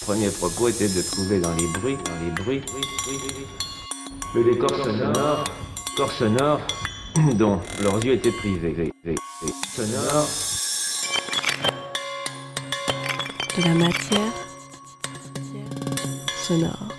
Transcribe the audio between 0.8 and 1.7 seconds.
de trouver dans les